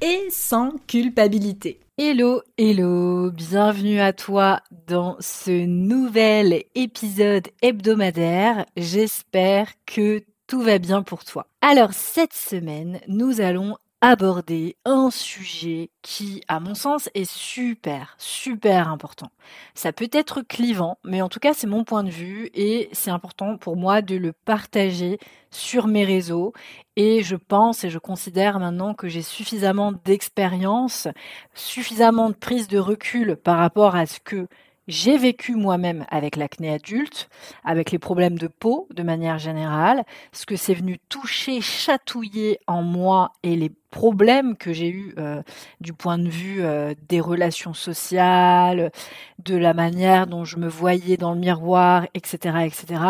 [0.00, 1.80] et sans culpabilité.
[1.96, 8.66] Hello, hello, bienvenue à toi dans ce nouvel épisode hebdomadaire.
[8.76, 11.46] J'espère que tout va bien pour toi.
[11.60, 18.88] Alors cette semaine, nous allons aborder un sujet qui, à mon sens, est super, super
[18.88, 19.30] important.
[19.74, 23.10] Ça peut être clivant, mais en tout cas, c'est mon point de vue et c'est
[23.10, 25.18] important pour moi de le partager
[25.50, 26.52] sur mes réseaux.
[26.96, 31.08] Et je pense et je considère maintenant que j'ai suffisamment d'expérience,
[31.54, 34.46] suffisamment de prise de recul par rapport à ce que
[34.88, 37.28] j'ai vécu moi-même avec l'acné adulte,
[37.62, 42.82] avec les problèmes de peau de manière générale, ce que c'est venu toucher, chatouiller en
[42.82, 45.42] moi et les problèmes que j'ai eus euh,
[45.80, 48.90] du point de vue euh, des relations sociales,
[49.38, 53.02] de la manière dont je me voyais dans le miroir, etc., etc.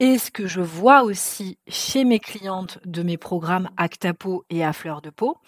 [0.00, 4.72] Et ce que je vois aussi chez mes clientes de mes programmes Actapo et à
[4.72, 5.38] fleur de peau.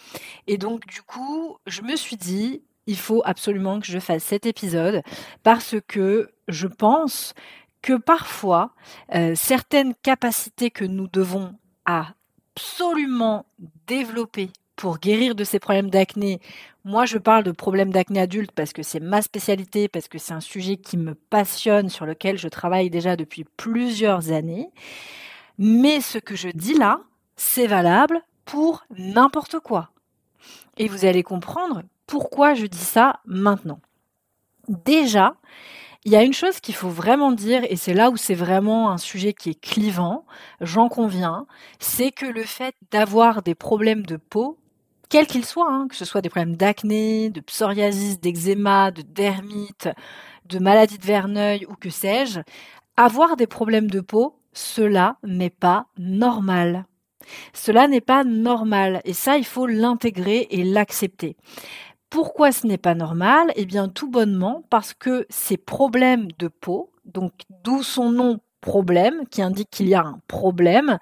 [0.49, 4.47] Et donc, du coup, je me suis dit, il faut absolument que je fasse cet
[4.47, 5.03] épisode
[5.45, 7.35] parce que je pense
[7.83, 8.73] que parfois,
[9.15, 13.47] euh, certaines capacités que nous devons absolument
[13.87, 16.41] développer pour guérir de ces problèmes d'acné,
[16.85, 20.35] moi je parle de problèmes d'acné adulte parce que c'est ma spécialité, parce que c'est
[20.35, 24.73] un sujet qui me passionne, sur lequel je travaille déjà depuis plusieurs années.
[25.59, 27.03] Mais ce que je dis là,
[27.37, 29.91] c'est valable pour n'importe quoi.
[30.77, 33.81] Et vous allez comprendre pourquoi je dis ça maintenant
[34.69, 35.37] Déjà,
[36.05, 38.91] il y a une chose qu'il faut vraiment dire, et c'est là où c'est vraiment
[38.91, 40.25] un sujet qui est clivant,
[40.61, 41.47] j'en conviens,
[41.79, 44.59] c'est que le fait d'avoir des problèmes de peau,
[45.09, 49.89] quels qu'ils soient, hein, que ce soit des problèmes d'acné, de psoriasis, d'eczéma, de dermite,
[50.47, 52.41] de maladie de Verneuil ou que sais-je,
[52.97, 56.87] avoir des problèmes de peau, cela n'est pas normal.
[57.53, 61.37] Cela n'est pas normal et ça, il faut l'intégrer et l'accepter.
[62.11, 63.53] Pourquoi ce n'est pas normal?
[63.55, 67.33] Eh bien, tout bonnement parce que ces problèmes de peau, donc
[67.65, 70.99] d'où son nom problème, qui indique qu'il y a un problème,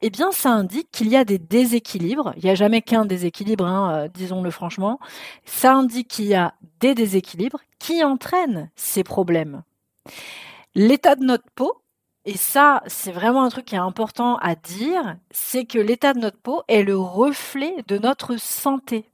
[0.00, 2.32] eh bien, ça indique qu'il y a des déséquilibres.
[2.36, 4.98] Il n'y a jamais qu'un déséquilibre, hein, euh, disons-le franchement.
[5.44, 9.62] Ça indique qu'il y a des déséquilibres qui entraînent ces problèmes.
[10.74, 11.82] L'état de notre peau,
[12.24, 16.20] et ça, c'est vraiment un truc qui est important à dire, c'est que l'état de
[16.20, 19.11] notre peau est le reflet de notre santé.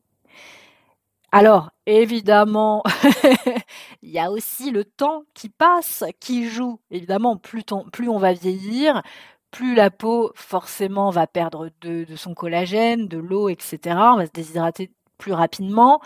[1.33, 2.83] Alors, évidemment,
[4.03, 6.81] il y a aussi le temps qui passe, qui joue.
[6.91, 7.63] Évidemment, plus,
[8.09, 9.03] on va vieillir,
[9.51, 14.13] plus la peau forcément va perdre de, de son collagène, de l'eau, etc.
[14.15, 16.01] On va se déshydrater plus rapidement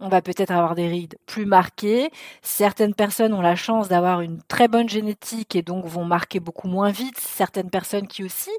[0.00, 2.10] on va peut-être avoir des rides plus marquées.
[2.40, 6.68] Certaines personnes ont la chance d'avoir une très bonne génétique et donc vont marquer beaucoup
[6.68, 7.18] moins vite.
[7.18, 8.50] Certaines personnes qui aussi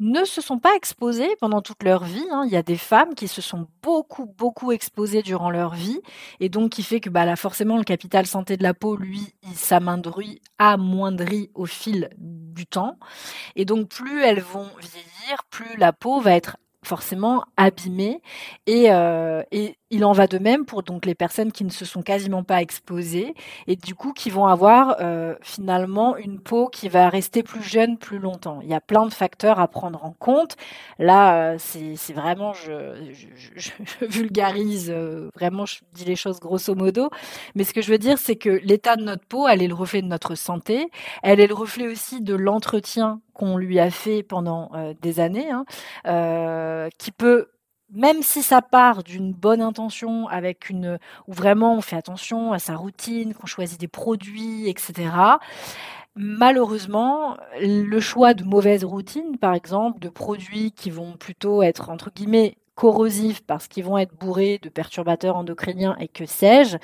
[0.00, 2.26] ne se sont pas exposées pendant toute leur vie.
[2.32, 2.42] Hein.
[2.46, 6.00] Il y a des femmes qui se sont beaucoup, beaucoup exposées durant leur vie
[6.40, 9.34] et donc qui fait que bah, là, forcément, le capital santé de la peau, lui,
[9.44, 12.98] il s'amoindrit, amoindrit au fil du temps.
[13.54, 18.22] Et donc, plus elles vont vieillir, plus la peau va être forcément abîmée
[18.66, 21.84] et, euh, et il en va de même pour donc les personnes qui ne se
[21.84, 23.34] sont quasiment pas exposées
[23.66, 27.96] et du coup qui vont avoir euh, finalement une peau qui va rester plus jeune
[27.96, 28.60] plus longtemps.
[28.62, 30.56] Il y a plein de facteurs à prendre en compte.
[30.98, 33.70] Là, euh, c'est vraiment, je, je, je
[34.04, 37.10] vulgarise, euh, vraiment, je dis les choses grosso modo.
[37.54, 39.74] Mais ce que je veux dire, c'est que l'état de notre peau, elle est le
[39.74, 40.90] reflet de notre santé.
[41.22, 45.64] Elle est le reflet aussi de l'entretien qu'on lui a fait pendant des années, hein,
[46.98, 47.48] qui peut
[47.90, 52.58] même si ça part d'une bonne intention, avec une où vraiment on fait attention à
[52.58, 55.08] sa routine, qu'on choisit des produits, etc.
[56.14, 62.10] Malheureusement, le choix de mauvaises routines, par exemple, de produits qui vont plutôt être entre
[62.10, 66.76] guillemets corrosifs parce qu'ils vont être bourrés de perturbateurs endocriniens et que sais-je,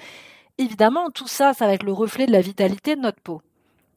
[0.58, 3.42] évidemment, tout ça, ça va être le reflet de la vitalité de notre peau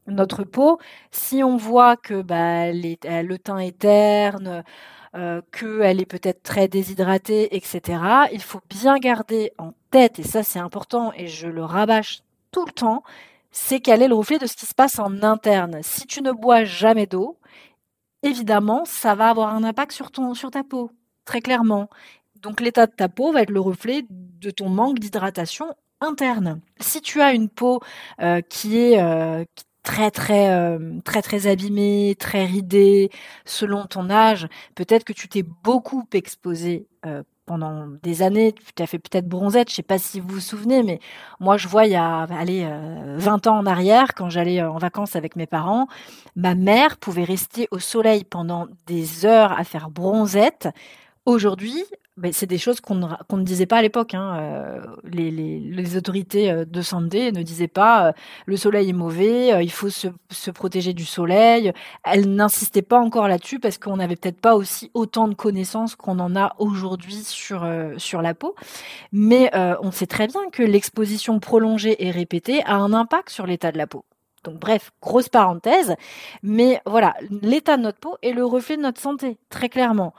[0.08, 0.78] notre peau,
[1.10, 4.64] si on voit que bah, le teint est terne,
[5.14, 8.00] euh, qu'elle est peut-être très déshydratée, etc.
[8.32, 12.20] Il faut bien garder en tête, et ça c'est important, et je le rabâche
[12.50, 13.02] tout le temps,
[13.50, 15.78] c'est qu'elle est le reflet de ce qui se passe en interne.
[15.82, 17.38] Si tu ne bois jamais d'eau,
[18.22, 20.90] évidemment, ça va avoir un impact sur, ton, sur ta peau,
[21.24, 21.88] très clairement.
[22.36, 26.60] Donc l'état de ta peau va être le reflet de ton manque d'hydratation interne.
[26.80, 27.80] Si tu as une peau
[28.20, 29.44] euh, qui est euh,
[29.88, 33.08] très très euh, très très abîmée, très ridée,
[33.46, 36.86] selon ton âge, peut-être que tu t'es beaucoup exposé
[37.46, 40.82] pendant des années, tu as fait peut-être bronzette, je sais pas si vous vous souvenez,
[40.82, 41.00] mais
[41.40, 42.68] moi je vois il y a allez,
[43.16, 45.86] 20 ans en arrière, quand j'allais en vacances avec mes parents,
[46.36, 50.68] ma mère pouvait rester au soleil pendant des heures à faire bronzette.
[51.26, 51.84] Aujourd'hui,
[52.32, 54.14] c'est des choses qu'on ne, disait pas à l'époque.
[54.14, 54.36] Hein.
[54.38, 58.12] Euh, les, autorités euh, de santé ne disaient pas euh,
[58.46, 61.72] le soleil est mauvais, il faut se, protéger du soleil.
[62.04, 66.18] Elles n'insistaient pas encore là-dessus parce qu'on n'avait peut-être pas aussi autant de connaissances qu'on
[66.18, 68.54] en a aujourd'hui sur, sur la peau.
[69.12, 69.50] Mais
[69.82, 73.78] on sait très bien que l'exposition prolongée et répétée a un impact sur l'état de
[73.78, 74.04] la peau.
[74.44, 75.94] Donc bref, grosse parenthèse,
[76.42, 80.14] mais voilà, l'état de notre peau est le reflet de notre santé, très clairement.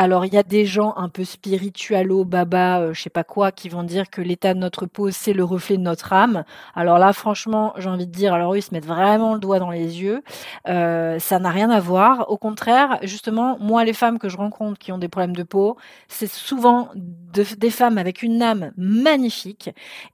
[0.00, 3.50] Alors, il y a des gens un peu spiritualo, baba, euh, je sais pas quoi,
[3.50, 6.44] qui vont dire que l'état de notre peau, c'est le reflet de notre âme.
[6.76, 9.58] Alors là, franchement, j'ai envie de dire, alors eux, ils se mettent vraiment le doigt
[9.58, 10.22] dans les yeux.
[10.68, 12.30] Euh, ça n'a rien à voir.
[12.30, 15.76] Au contraire, justement, moi, les femmes que je rencontre qui ont des problèmes de peau,
[16.06, 19.70] c'est souvent des femmes avec une âme magnifique.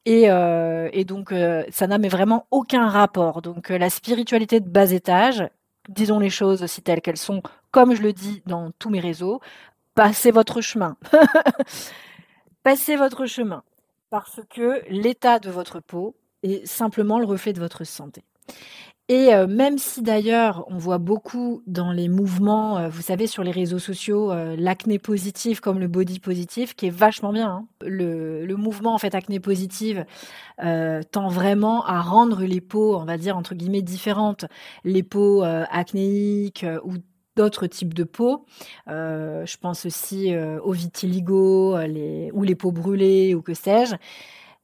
[0.07, 1.35] Et, euh, donc,
[1.71, 3.43] ça n'a vraiment aucun rapport.
[3.43, 5.45] Donc, la spiritualité de bas étage,
[5.91, 9.41] disons les choses aussi telles qu'elles sont, comme je le dis dans tous mes réseaux,
[9.95, 10.97] passez votre chemin.
[12.63, 13.63] passez votre chemin.
[14.11, 18.23] Parce que l'état de votre peau est simplement le reflet de votre santé.
[19.11, 23.45] Et euh, même si d'ailleurs on voit beaucoup dans les mouvements, euh, vous savez, sur
[23.45, 27.51] les réseaux sociaux, euh, l'acné positif comme le body positif, qui est vachement bien.
[27.51, 27.67] Hein.
[27.83, 30.07] Le, le, mouvement en fait acné positive
[30.59, 34.47] tend vraiment à rendre les peaux, on va dire entre guillemets différentes,
[34.85, 36.95] les peaux acnéiques ou
[37.37, 38.47] d'autres types de peaux.
[38.89, 43.97] Euh, je pense aussi euh, au vitiligo les, ou les peaux brûlées ou que sais-je.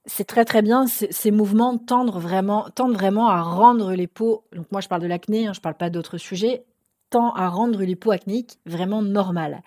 [0.06, 0.87] C'est très très bien.
[0.87, 4.44] Ces mouvements tendent vraiment, vraiment à rendre les peaux.
[4.55, 6.64] Donc moi je parle de l'acné, hein, je parle pas d'autres sujets.
[7.11, 9.62] Tend à rendre les peaux acnéiques vraiment normales.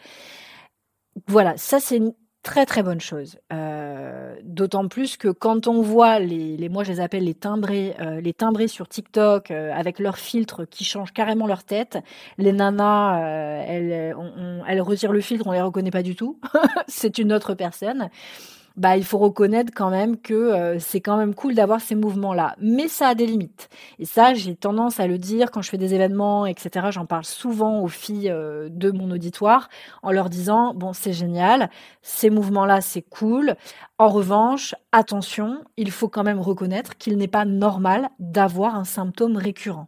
[1.27, 2.01] Voilà, ça c'est
[2.44, 3.38] très très bonne chose.
[3.51, 8.19] Euh, d'autant plus que quand on voit les, moi je les appelle les timbrés, euh,
[8.22, 11.98] les timbrés sur TikTok euh, avec leurs filtres qui changent carrément leur tête.
[12.38, 13.18] Les nanas,
[13.66, 14.16] elles,
[14.68, 16.38] elles retirent le filtre, on les reconnaît pas du tout.
[16.88, 18.10] C'est une autre personne
[18.75, 22.56] bah il faut reconnaître quand même que euh, c'est quand même cool d'avoir ces mouvements-là.
[22.60, 23.70] Mais ça a des limites.
[24.00, 26.88] Et ça, j'ai tendance à le dire quand je fais des événements, etc.
[26.92, 29.70] J'en parle souvent aux filles euh, de mon auditoire
[30.02, 31.70] en leur disant, bon, c'est génial,
[32.02, 33.56] ces mouvements-là, c'est cool.
[34.00, 39.38] En revanche, attention, il faut quand même reconnaître qu'il n'est pas normal d'avoir un symptôme
[39.38, 39.88] récurrent.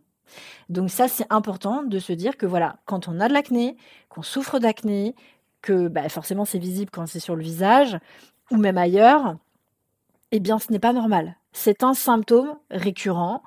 [0.69, 3.77] Donc ça, c'est important de se dire que voilà, quand on a de l'acné,
[4.09, 5.15] qu'on souffre d'acné,
[5.61, 7.97] que bah, forcément c'est visible quand c'est sur le visage,
[8.51, 9.37] ou même ailleurs,
[10.31, 11.37] eh bien ce n'est pas normal.
[11.51, 13.43] C'est un symptôme récurrent.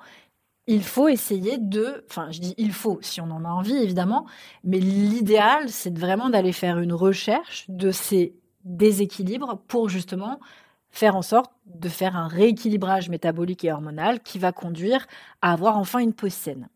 [0.67, 4.25] Il faut essayer de, enfin je dis il faut si on en a envie évidemment,
[4.63, 8.35] mais l'idéal c'est vraiment d'aller faire une recherche de ces
[8.65, 10.39] déséquilibres pour justement
[10.91, 15.05] faire en sorte de faire un rééquilibrage métabolique et hormonal qui va conduire
[15.41, 16.67] à avoir enfin une peau saine.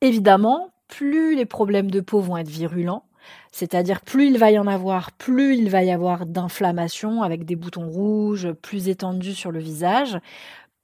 [0.00, 3.04] Évidemment, plus les problèmes de peau vont être virulents,
[3.52, 7.56] c'est-à-dire plus il va y en avoir, plus il va y avoir d'inflammation avec des
[7.56, 10.18] boutons rouges plus étendus sur le visage,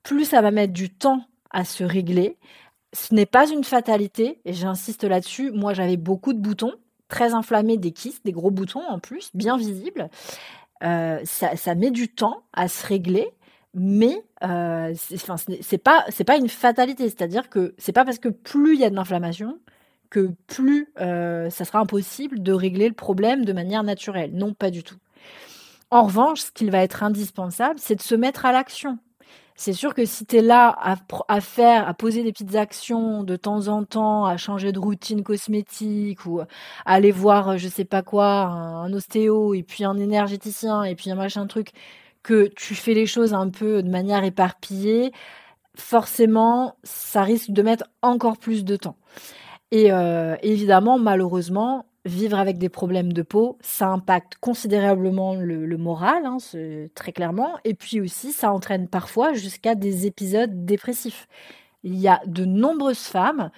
[0.03, 2.37] plus ça va mettre du temps à se régler.
[2.93, 5.51] Ce n'est pas une fatalité, et j'insiste là-dessus.
[5.51, 6.75] Moi, j'avais beaucoup de boutons,
[7.09, 10.11] très inflammés, des kystes, des gros boutons en plus, bien visibles.
[10.83, 13.31] Euh, ça, met du temps à se régler,
[13.73, 17.05] mais euh, c'est pas c'est pas une fatalité.
[17.05, 19.59] C'est-à-dire que c'est pas parce que plus il y a de l'inflammation
[20.15, 24.31] que plus euh, ça sera impossible de régler le problème de manière naturelle.
[24.33, 24.95] Non, pas du tout.
[25.91, 28.99] En revanche, ce qu'il va être indispensable, c'est de se mettre à l'action.
[29.57, 30.77] C'est sûr que si tu es là
[31.29, 35.25] à, faire, à poser des petites actions de temps en temps, à changer de routine
[35.25, 36.47] cosmétique ou à
[36.85, 41.11] aller voir, je sais pas quoi, un, un ostéo et puis un énergéticien et puis
[41.11, 41.71] un machin truc,
[42.23, 45.13] que tu fais les choses un peu de manière éparpillée,
[45.77, 48.97] forcément, ça risque de mettre encore plus de temps.
[49.75, 56.27] Et euh, évidemment, malheureusement, vivre avec des problèmes de peau, ça impacte considérablement le, moral,
[56.27, 56.37] hein,
[56.95, 57.59] très clairement.
[57.65, 61.27] Et puis aussi, ça entraîne parfois jusqu'à des épisodes dépressifs.
[61.83, 63.51] Il y a de nombreuses femmes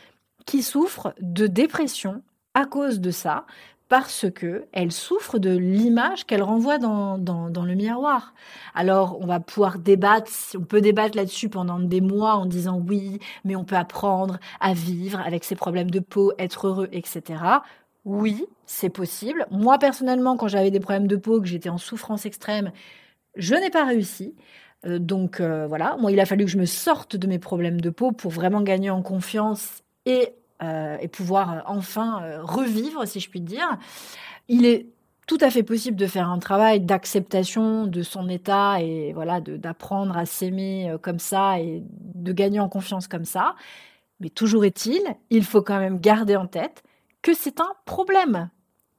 [0.47, 2.23] qui souffrent de dépression
[2.55, 3.45] à cause de ça,
[3.89, 8.35] parce que elle souffre de l'image qu'elle renvoie dans, le miroir.
[8.75, 13.21] Alors, on va pouvoir débattre, on peut débattre là-dessus pendant des mois en disant oui,
[13.45, 17.41] mais on peut apprendre à vivre avec ses problèmes de peau, être heureux, etc.
[18.05, 19.47] Oui, c'est possible.
[19.51, 22.73] Moi, personnellement, quand j'avais des problèmes de peau, que j'étais en souffrance extrême,
[23.37, 24.35] je n'ai pas réussi.
[24.85, 27.81] Euh, donc euh, voilà, moi il a fallu que je me sorte de mes problèmes
[27.81, 33.41] de peau pour vraiment gagner en confiance et, et pouvoir enfin revivre, si je puis
[33.41, 33.79] dire.
[34.49, 34.87] Il est
[35.27, 40.17] tout à fait possible de faire un travail d'acceptation de son état et voilà d'apprendre
[40.17, 43.55] à s'aimer comme ça et de gagner en confiance comme ça.
[44.21, 46.83] Mais toujours est-il, il faut quand même garder en tête
[47.23, 48.51] que c'est un problème.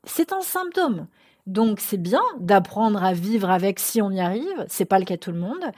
[0.03, 1.07] C'est un symptôme.
[1.47, 5.15] Donc c'est bien d'apprendre à vivre avec si on y arrive, c'est pas le cas
[5.15, 5.71] de tout le monde,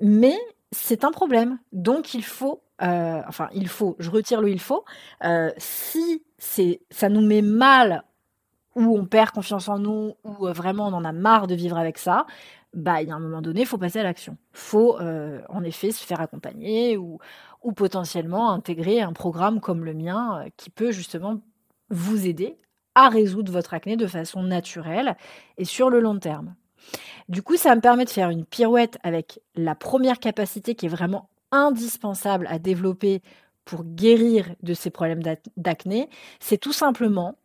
[0.00, 0.36] mais
[0.72, 1.58] c'est un problème.
[1.72, 4.84] Donc il faut, euh, enfin il faut, je retire le il faut.
[5.24, 8.04] Euh, si c'est, ça nous met mal
[8.74, 11.78] ou on perd confiance en nous ou euh, vraiment on en a marre de vivre
[11.78, 12.26] avec ça,
[12.72, 14.36] bah il y a un moment donné, il faut passer à l'action.
[14.54, 17.18] Il faut en effet se faire accompagner ou,
[17.62, 21.40] ou potentiellement intégrer un programme comme le mien qui peut justement
[21.90, 22.58] vous aider
[22.96, 25.16] à résoudre votre acné de façon naturelle
[25.56, 26.54] et sur le long terme.
[27.28, 30.90] Du coup, ça me permet de faire une pirouette avec la première capacité qui est
[30.90, 33.22] vraiment indispensable à développer
[33.64, 35.22] pour guérir de ces problèmes
[35.56, 36.08] d'acné,
[36.40, 37.36] c'est tout simplement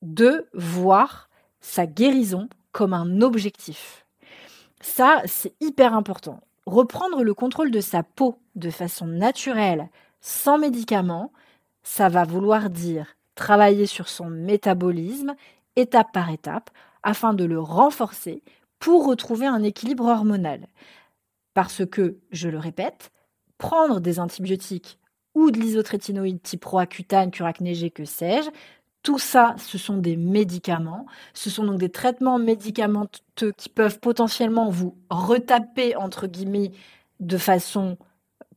[0.00, 1.28] de voir
[1.60, 4.06] sa guérison comme un objectif.
[4.80, 6.40] Ça, c'est hyper important.
[6.66, 9.88] Reprendre le contrôle de sa peau de façon naturelle,
[10.20, 11.32] sans médicaments,
[11.82, 15.34] ça va vouloir dire travailler sur son métabolisme
[15.76, 16.70] étape par étape
[17.02, 18.42] afin de le renforcer
[18.78, 20.66] pour retrouver un équilibre hormonal.
[21.54, 23.12] Parce que, je le répète,
[23.62, 24.98] prendre des antibiotiques
[25.36, 28.50] ou de l'isotrétinoïde type roaccutane, curacnégé, que sais-je,
[29.04, 31.06] tout ça, ce sont des médicaments.
[31.32, 36.72] Ce sont donc des traitements médicamenteux qui peuvent potentiellement vous retaper, entre guillemets,
[37.20, 37.98] de façon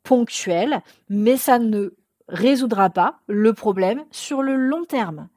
[0.01, 1.93] ponctuelle, mais ça ne
[2.27, 5.29] résoudra pas le problème sur le long terme.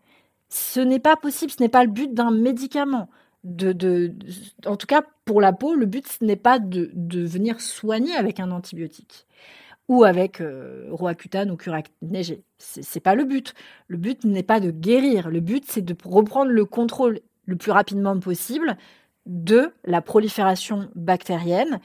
[0.48, 3.10] Ce n'est pas possible, ce n'est pas le but d'un médicament.
[3.44, 4.14] De,
[4.66, 6.90] en tout cas, pour la peau, le but, ce n'est pas de,
[7.24, 9.26] venir soigner avec un antibiotique
[9.88, 11.56] ou avec euh, Roaccutane ou.
[12.58, 13.54] Ce n'est pas le but.
[13.86, 15.30] Le but n'est pas de guérir.
[15.30, 18.76] Le but, c'est de reprendre le contrôle le plus rapidement possible
[19.26, 21.80] de la prolifération bactérienne.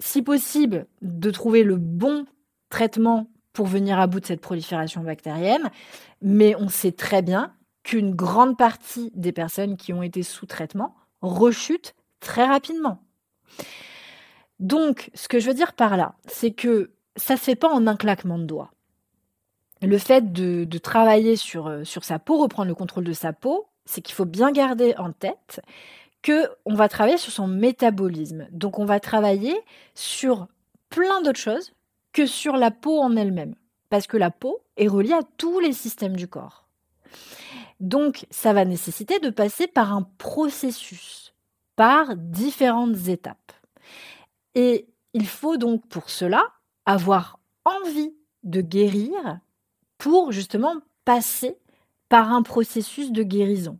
[0.00, 2.26] Si possible, de trouver le bon
[2.68, 5.70] traitement pour venir à bout de cette prolifération bactérienne.
[6.20, 7.54] Mais on sait très bien
[7.86, 13.00] qu'une grande partie des personnes qui ont été sous traitement rechutent très rapidement.
[14.58, 17.68] Donc, ce que je veux dire par là, c'est que ça ne se fait pas
[17.68, 18.72] en un claquement de doigts.
[19.82, 23.68] Le fait de, travailler sur, euh, sur sa peau, reprendre le contrôle de sa peau,
[23.84, 25.60] c'est qu'il faut bien garder en tête
[26.22, 28.48] que on va travailler sur son métabolisme.
[28.50, 29.56] Donc, on va travailler
[29.94, 30.48] sur
[30.88, 31.72] plein d'autres choses
[32.12, 33.54] que sur la peau en elle-même.
[33.90, 36.66] Parce que la peau est reliée à tous les systèmes du corps.
[37.80, 41.34] Donc, ça va nécessiter de passer par un processus,
[41.76, 43.52] par différentes étapes.
[44.54, 46.52] Et il faut donc pour cela
[46.86, 48.14] avoir envie
[48.44, 49.40] de guérir
[49.98, 51.58] pour justement passer
[52.08, 53.78] par un processus de guérison.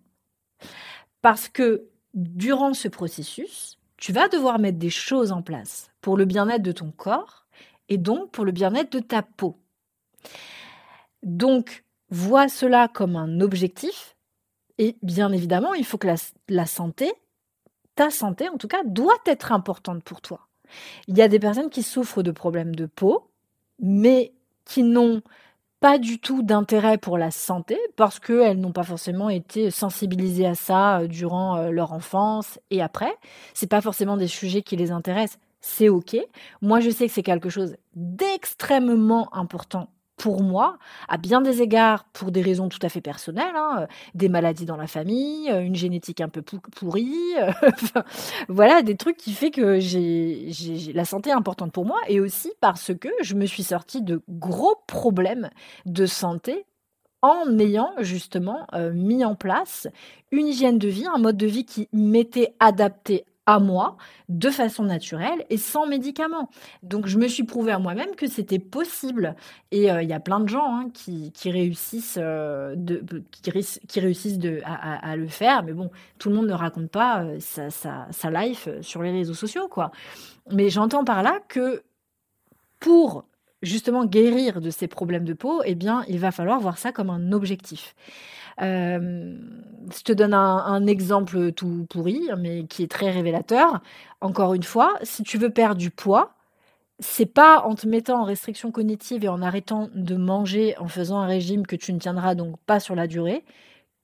[1.22, 6.24] Parce que durant ce processus, tu vas devoir mettre des choses en place pour le
[6.24, 7.46] bien-être de ton corps
[7.88, 9.58] et donc pour le bien-être de ta peau.
[11.22, 14.16] Donc, vois cela comme un objectif
[14.78, 16.08] et bien évidemment, il faut que
[16.48, 17.12] la, santé,
[17.94, 20.48] ta santé en tout cas, doit être importante pour toi.
[21.08, 23.30] Il y a des personnes qui souffrent de problèmes de peau,
[23.80, 24.32] mais
[24.64, 25.22] qui n'ont
[25.80, 30.54] pas du tout d'intérêt pour la santé parce qu'elles n'ont pas forcément été sensibilisées à
[30.54, 33.14] ça euh, durant euh, leur enfance et après.
[33.54, 36.16] C'est pas forcément des sujets qui les intéressent c'est OK.
[36.62, 42.04] Moi, je sais que c'est quelque chose d'extrêmement important pour moi, à bien des égards,
[42.12, 45.61] pour des raisons tout à fait personnelles, hein, euh, des maladies dans la famille, euh,
[45.61, 47.52] une génétique un peu pourrie, euh,
[48.49, 50.50] voilà, des trucs qui fait que j'ai,
[50.94, 54.76] la santé importante pour moi, et aussi parce que je me suis sortie de gros
[54.87, 55.50] problèmes
[55.85, 56.64] de santé
[57.23, 59.88] en ayant justement mis en place
[60.30, 63.96] une hygiène de vie, un mode de vie qui m'était adapté à moi
[64.28, 66.50] de façon naturelle et sans médicaments.
[66.82, 69.36] Donc je me suis prouvé à moi-même que c'était possible.
[69.70, 74.38] Et euh, il y a plein de gens hein, qui, réussissent, euh, de, qui, réussissent
[74.38, 75.62] de, à, le faire.
[75.62, 79.34] Mais bon, tout le monde ne raconte pas euh, sa, sa, life sur les réseaux
[79.34, 79.68] sociaux.
[79.68, 79.92] quoi.
[80.50, 81.82] Mais j'entends par là que
[82.80, 83.24] pour
[83.62, 87.10] justement guérir de ces problèmes de peau, eh bien, il va falloir voir ça comme
[87.10, 87.94] un objectif.
[88.62, 89.36] Euh,
[89.94, 93.80] je te donne un, exemple tout pourri, mais qui est très révélateur.
[94.20, 96.34] Encore une fois, si tu veux perdre du poids,
[96.98, 101.20] c'est pas en te mettant en restriction cognitive et en arrêtant de manger en faisant
[101.20, 103.44] un régime que tu ne tiendras donc pas sur la durée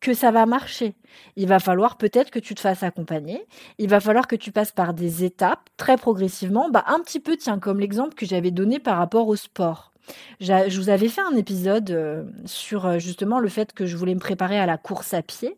[0.02, 0.94] que ça va marcher.
[1.36, 3.46] Il va falloir peut-être que tu te fasses accompagner.
[3.78, 6.68] Il va falloir que tu passes par des étapes très progressivement.
[6.70, 9.91] Bah, un petit peu, tiens, comme l'exemple que j'avais donné par rapport au sport.
[10.40, 14.14] Je vous avais fait un épisode euh, sur euh, justement le fait que je voulais
[14.14, 15.56] me préparer à la course à pied.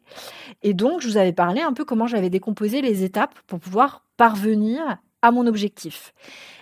[0.62, 4.04] Et donc, je vous avais parlé un peu comment j'avais décomposé les étapes pour pouvoir
[4.16, 6.12] parvenir à mon objectif.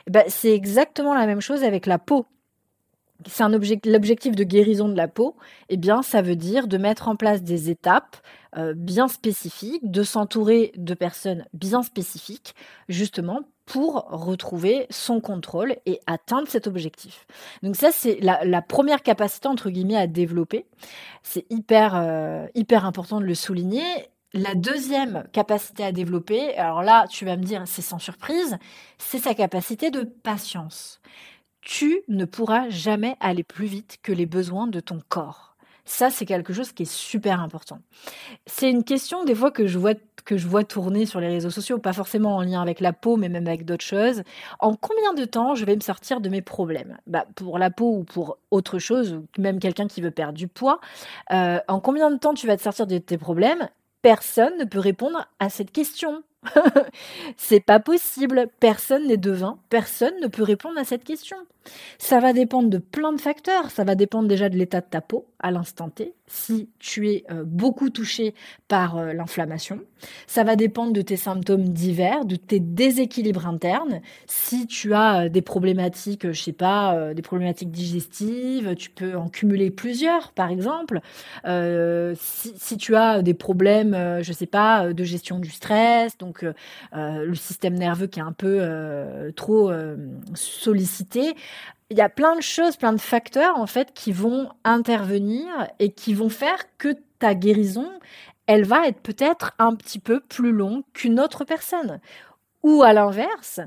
[0.09, 2.27] Bah, c'est exactement la même chose avec la peau
[3.27, 5.37] c'est un objectif, l'objectif de guérison de la peau,
[5.69, 8.17] eh bien, ça veut dire de mettre en place des étapes
[8.57, 12.55] euh, bien spécifiques, de s'entourer de personnes bien spécifiques,
[12.89, 17.27] justement pour retrouver son contrôle et atteindre cet objectif.
[17.63, 20.67] Donc ça, c'est la, première capacité entre guillemets à développer.
[21.23, 23.85] C'est hyper euh, hyper important de le souligner.
[24.35, 28.57] La deuxième capacité à développer, alors là, tu vas me dire, c'est sans surprise,
[28.97, 31.03] c'est sa capacité de patience
[31.63, 35.52] tu ne pourras jamais aller plus vite que les besoins de ton corps.
[35.85, 37.81] Ça, c'est quelque chose qui est super important.
[38.47, 41.51] C'est une question des fois que je vois que je vois tourner sur les réseaux
[41.51, 44.23] sociaux, pas forcément en lien avec la peau, mais même avec d'autres choses.
[44.61, 46.99] En combien de temps je vais me sortir de mes problèmes?
[47.07, 50.49] Bah, Pour la peau ou pour autre chose, ou même quelqu'un qui veut perdre du
[50.49, 50.81] poids,
[51.33, 53.69] euh, en combien de temps tu vas te sortir de tes problèmes?
[54.03, 56.23] Personne ne peut répondre à cette question.
[57.37, 58.49] c'est pas possible.
[58.61, 59.59] Personne n'est devin.
[59.71, 61.37] Personne ne peut répondre à cette question.
[61.99, 63.71] Ça va dépendre de plein de facteurs.
[63.71, 67.25] Ça va dépendre déjà de l'état de ta peau à l'instant T, si tu es
[67.31, 68.35] euh, beaucoup touché
[68.69, 69.81] par euh, l'inflammation.
[70.27, 74.01] Ça va dépendre de tes symptômes divers, de tes déséquilibres internes.
[74.27, 79.29] Si tu as euh, des problématiques, je sais pas, des problématiques digestives, tu peux en
[79.29, 81.01] cumuler plusieurs, par exemple.
[81.45, 86.45] Si, si, tu as des problèmes, je sais pas, de gestion du stress, donc
[86.93, 89.73] le système nerveux qui est un peu trop
[90.35, 91.35] sollicité,
[91.93, 95.47] il y a plein de choses, plein de facteurs en fait qui vont intervenir
[95.79, 97.91] et qui vont faire que ta guérison,
[98.47, 102.01] elle va être peut-être un petit peu plus longue qu'une autre personne.
[102.63, 103.59] Ou à l'inverse,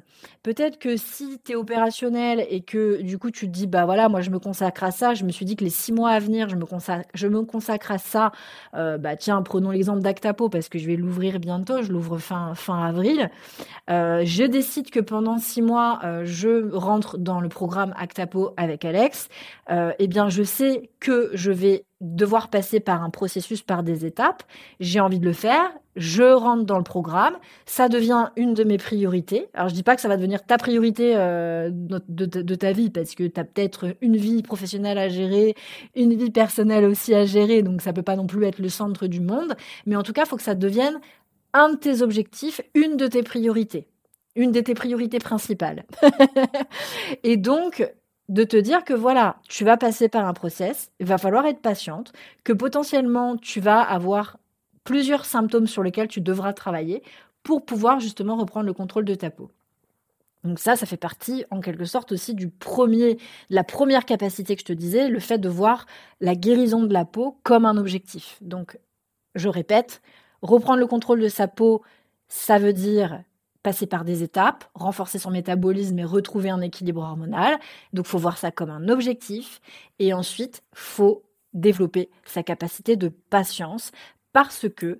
[0.42, 4.08] peut-être que si tu es opérationnel et que du coup tu te dis, bah voilà,
[4.08, 6.20] moi je me consacre à ça, je me suis dit que les six mois à
[6.20, 8.32] venir, je me consacre, je me consacre à ça,
[8.74, 12.56] euh, bah tiens, prenons l'exemple d'Actapo parce que je vais l'ouvrir bientôt, je l'ouvre fin,
[12.56, 13.30] fin avril.
[13.90, 18.86] Euh, je décide que pendant six mois, euh, je rentre dans le programme Actapo avec
[18.86, 19.28] Alex.
[20.00, 24.44] eh bien, je sais que je vais devoir passer par un processus, par des étapes.
[24.80, 25.72] J'ai envie de le faire.
[25.96, 27.38] Je rentre dans le programme.
[27.66, 29.48] Ça devient une de mes priorités.
[29.54, 33.16] Alors, je dis pas que ça va devenir ta priorité euh, de, ta vie parce
[33.16, 35.56] que tu as peut-être une vie professionnelle à gérer,
[35.96, 37.62] une vie personnelle aussi à gérer.
[37.62, 39.56] Donc, ça peut pas non plus être le centre du monde.
[39.86, 41.00] Mais en tout cas, faut que ça devienne
[41.54, 43.88] un de tes objectifs, une de tes priorités
[44.36, 45.86] une de tes priorités principales.
[47.24, 47.90] et donc,
[48.30, 51.62] de te dire que voilà, tu vas passer par un process, il va falloir être
[51.62, 52.12] patiente,
[52.44, 54.38] que potentiellement tu vas avoir
[54.86, 57.04] plusieurs symptômes sur lesquels tu devras travailler
[57.44, 59.52] pour pouvoir justement reprendre le contrôle de ta peau.
[60.46, 63.18] Donc ça, ça fait partie en quelque sorte aussi du premier,
[63.50, 65.88] la première capacité que je te disais, le fait de voir
[66.22, 68.38] la guérison de la peau comme un objectif.
[68.42, 68.78] Donc,
[69.34, 70.02] je répète,
[70.44, 71.82] reprendre le contrôle de sa peau,
[72.28, 73.24] ça veut dire
[73.64, 77.58] passer par des étapes, renforcer son métabolisme et retrouver un équilibre hormonal.
[77.94, 79.60] Donc, faut voir ça comme un objectif.
[79.98, 81.24] Et ensuite, faut
[81.56, 83.92] développer sa capacité de patience
[84.36, 85.00] parce que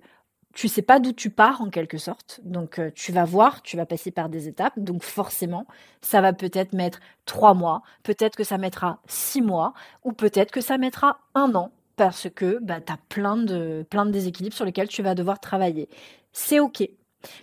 [0.54, 2.40] tu sais pas d'où tu pars en quelque sorte.
[2.42, 4.72] Donc, euh, tu vas voir, tu vas passer par des étapes.
[4.78, 5.66] Donc, forcément,
[6.00, 10.62] ça va peut-être mettre trois mois, peut-être que ça mettra six mois, ou peut-être que
[10.62, 14.64] ça mettra un an parce que bah, tu as plein de, plein de déséquilibres sur
[14.64, 15.90] lesquels tu vas devoir travailler.
[16.32, 16.88] C'est OK.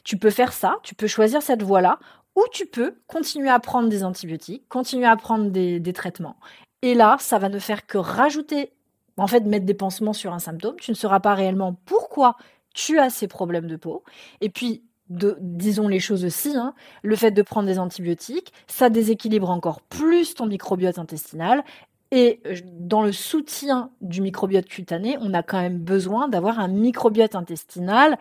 [0.03, 1.99] Tu peux faire ça, tu peux choisir cette voie-là,
[2.36, 6.38] ou tu peux continuer à prendre des antibiotiques, continuer à prendre des, traitements.
[6.82, 8.71] Et là, ça va ne faire que rajouter,
[9.17, 10.76] en fait, mettre des pansements sur un symptôme.
[10.80, 12.36] Tu ne sauras pas réellement pourquoi
[12.73, 14.04] tu as ces problèmes de peau.
[14.41, 16.73] Et puis, disons les choses aussi, hein,
[17.04, 21.63] le fait de prendre des antibiotiques, ça déséquilibre encore plus ton microbiote intestinal.
[22.12, 26.67] Et euh, dans le soutien du microbiote cutané, on a quand même besoin d'avoir un
[26.67, 28.17] microbiote intestinal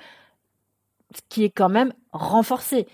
[1.28, 2.87] qui est quand même renforcé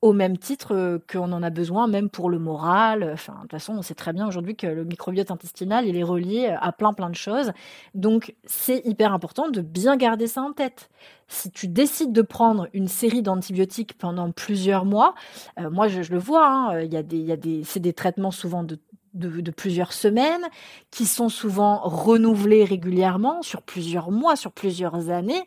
[0.00, 3.10] au même titre euh, qu'on en a besoin même pour le moral.
[3.12, 6.04] Enfin, de toute façon, on sait très bien aujourd'hui que le microbiote intestinal, il est
[6.04, 7.52] relié à plein plein de choses.
[7.94, 10.90] Donc, c'est hyper important de bien garder ça en tête.
[11.26, 15.14] Si tu décides de prendre une série d'antibiotiques pendant plusieurs mois,
[15.58, 18.62] euh, moi je, le vois, hein, il y a des, des, c'est des traitements souvent
[18.64, 18.78] de
[19.14, 20.42] de, de, plusieurs semaines,
[20.90, 25.44] qui sont souvent renouvelés régulièrement sur plusieurs mois, sur plusieurs années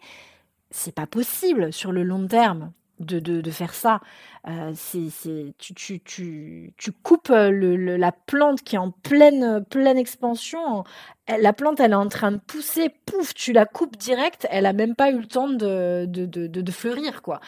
[0.72, 2.72] c'est pas possible sur le long terme.
[3.06, 4.00] De, de, faire ça.
[4.48, 5.10] Euh, c'est,
[5.58, 10.84] tu, tu, tu, tu, coupes le, la plante qui est en pleine, pleine expansion.
[11.28, 14.48] La plante, elle est en train de pousser, pouf, tu la coupes direct.
[14.50, 17.40] Elle a même pas eu le temps de, de, de, de fleurir, quoi.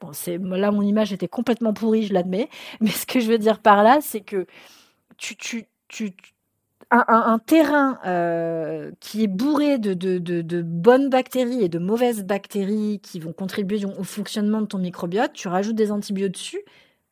[0.00, 2.48] Bon, c'est, là, mon image était complètement pourrie, je l'admets.
[2.80, 4.46] Mais ce que je veux dire par là, c'est que
[5.16, 6.12] tu, tu, tu,
[6.92, 13.32] un, terrain euh, qui est bourré de, bonnes bactéries et de mauvaises bactéries qui vont
[13.32, 16.62] contribuer au fonctionnement de ton microbiote, tu rajoutes des antibiotiques dessus,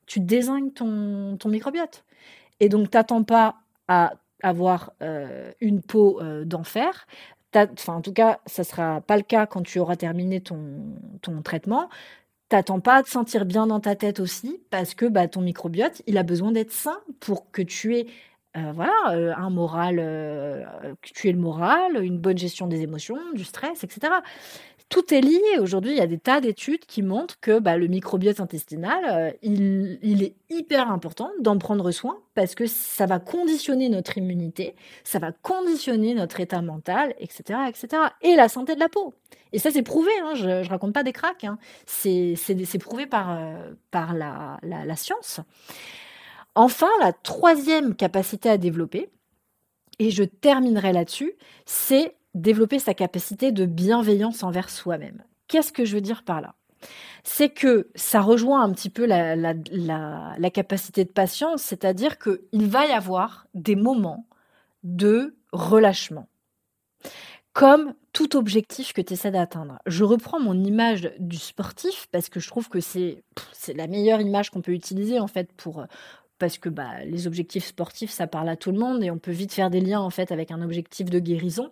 [0.06, 2.04] tu désignes ton, ton microbiote.
[2.60, 3.56] Et donc, t'attends pas
[3.88, 4.12] à
[4.42, 7.06] avoir euh, une peau euh, d'enfer.
[7.54, 10.58] Enfin, en tout cas, ça sera pas le cas quand tu auras terminé ton,
[11.22, 11.88] ton traitement.
[12.48, 16.02] T'attends pas à te sentir bien dans ta tête aussi, parce que bah, ton microbiote,
[16.06, 18.06] il a besoin d'être sain pour que tu aies
[18.56, 20.64] euh, voilà, euh, un moral, euh,
[21.02, 24.12] tu es le moral, une bonne gestion des émotions, du stress, etc.
[24.88, 25.60] Tout est lié.
[25.60, 30.20] Aujourd'hui, il y a des tas d'études qui montrent que bah, le microbiote intestinal, il,
[30.24, 35.30] est hyper important d'en prendre soin parce que ça va conditionner notre immunité, ça va
[35.30, 38.02] conditionner notre état mental, etc., etc.
[38.22, 39.14] Et la santé de la peau.
[39.52, 40.10] Et ça, c'est prouvé.
[40.24, 41.44] Hein, je, ne raconte pas des cracks.
[41.44, 41.56] Hein.
[41.86, 42.34] C'est
[42.80, 43.38] prouvé par,
[43.92, 45.40] par la, la science.
[46.54, 49.10] Enfin, la troisième capacité à développer,
[49.98, 51.34] et je terminerai là-dessus,
[51.66, 55.22] c'est développer sa capacité de bienveillance envers soi-même.
[55.46, 56.54] Qu'est-ce que je veux dire par là?
[57.22, 62.92] C'est que ça rejoint un petit peu la, capacité de patience, c'est-à-dire qu'il va y
[62.92, 64.26] avoir des moments
[64.82, 66.28] de relâchement,
[67.52, 69.78] comme tout objectif que tu essaies d'atteindre.
[69.84, 73.22] Je reprends mon image du sportif parce que je trouve que c'est
[73.74, 75.84] la meilleure image qu'on peut utiliser en fait pour,
[76.40, 79.30] parce que bah, les objectifs sportifs, ça parle à tout le monde et on peut
[79.30, 81.70] vite faire des liens en fait avec un objectif de guérison.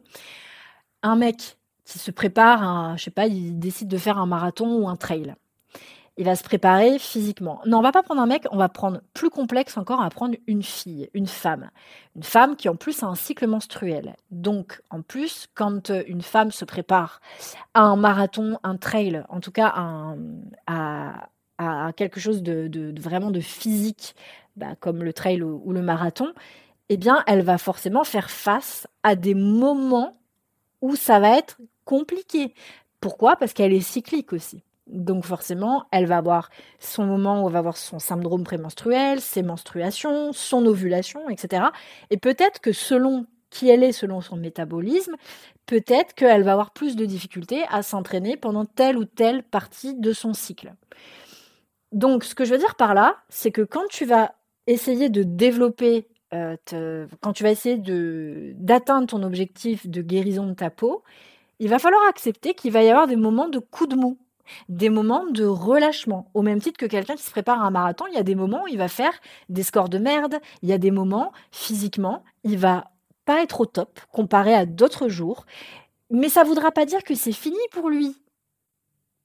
[1.02, 4.76] Un mec qui se prépare, à, je sais pas, il décide de faire un marathon
[4.78, 5.34] ou un trail.
[6.18, 7.60] Il va se préparer physiquement.
[7.64, 10.10] Non, on va pas prendre un mec, on va prendre plus complexe encore, on va
[10.10, 11.70] prendre une fille, une femme.
[12.16, 14.16] Une femme qui en plus a un cycle menstruel.
[14.30, 17.20] Donc en plus, quand une femme se prépare
[17.72, 19.72] à un marathon, un trail, en tout cas
[20.66, 21.28] à,
[21.58, 24.14] à quelque chose de, vraiment de physique,
[24.58, 26.32] bah, comme le trail ou, le marathon,
[26.88, 30.18] eh bien, elle va forcément faire face à des moments
[30.80, 32.54] où ça va être compliqué.
[33.00, 33.36] Pourquoi?
[33.36, 34.62] Parce qu'elle est cyclique aussi.
[34.86, 39.42] Donc forcément, elle va avoir son moment où elle va avoir son syndrome prémenstruel, ses
[39.42, 41.64] menstruations, son ovulation, etc.
[42.10, 45.16] Et peut-être que selon qui elle est, selon son métabolisme,
[45.66, 50.12] peut-être qu'elle va avoir plus de difficultés à s'entraîner pendant telle ou telle partie de
[50.12, 50.74] son cycle.
[51.92, 54.34] Donc, ce que je veux dire par là, c'est que quand tu vas
[54.68, 56.56] essayer de développer, euh,
[57.20, 57.78] quand tu vas essayer
[58.54, 61.02] d'atteindre ton objectif de guérison de ta peau,
[61.58, 64.18] il va falloir accepter qu'il va y avoir des moments de coup de mou,
[64.68, 66.30] des moments de relâchement.
[66.34, 68.34] Au même titre que quelqu'un qui se prépare à un marathon, il y a des
[68.34, 69.12] moments où il va faire
[69.48, 72.90] des scores de merde, il y a des moments, physiquement, il va
[73.24, 75.46] pas être au top comparé à d'autres jours,
[76.10, 78.16] mais ça voudra pas dire que c'est fini pour lui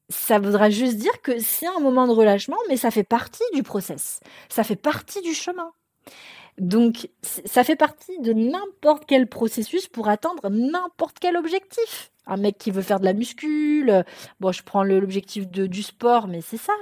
[0.09, 3.63] ça voudra juste dire que c'est un moment de relâchement, mais ça fait partie du
[3.63, 4.19] process.
[4.49, 5.71] Ça fait partie du chemin.
[6.59, 12.11] Donc, ça fait partie de n'importe quel processus pour atteindre n'importe quel objectif.
[12.27, 14.05] Un mec qui veut faire de la muscule,
[14.39, 16.73] bon, je prends l'objectif du sport, mais c'est ça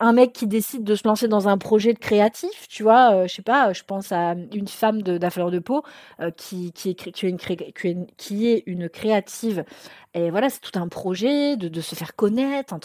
[0.00, 3.26] un mec qui décide de se lancer dans un projet de créatif, tu vois, euh,
[3.28, 5.82] je sais pas, je pense à une femme de, fleur de peau
[6.20, 7.26] euh, qui, est, qui,
[8.46, 9.64] est une créative.
[10.14, 12.78] Et voilà, c'est tout un projet de, de se faire connaître en,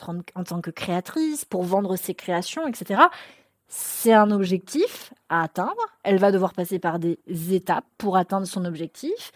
[0.44, 3.02] tant que créatrice pour vendre ses créations, etc.
[3.68, 5.82] C'est un objectif à atteindre.
[6.04, 7.20] Elle va devoir passer par des
[7.52, 9.32] étapes pour atteindre son objectif.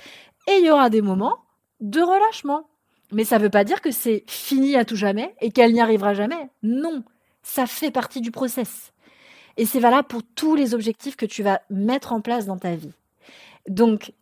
[0.47, 1.39] Et il y aura des moments
[1.81, 2.67] de relâchement.
[3.12, 5.81] Mais ça ne veut pas dire que c'est fini à tout jamais et qu'elle n'y
[5.81, 6.49] arrivera jamais.
[6.63, 7.03] Non
[7.43, 8.93] ça fait partie du process.
[9.58, 12.75] Et c'est valable pour tous les objectifs que tu vas mettre en place dans ta
[12.75, 12.93] vie.
[13.67, 14.13] Donc,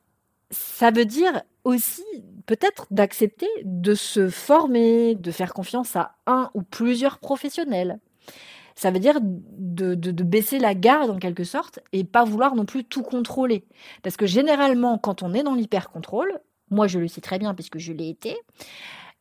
[0.49, 2.03] ça veut dire aussi
[2.45, 7.99] peut-être d'accepter de se former, de faire confiance à un ou plusieurs professionnels.
[8.75, 12.83] Ça veut dire de, baisser la garde en quelque sorte et pas vouloir non plus
[12.83, 13.65] tout contrôler.
[14.01, 17.77] Parce que généralement, quand on est dans l'hyper-contrôle, moi je le sais très bien puisque
[17.77, 18.35] je l'ai été,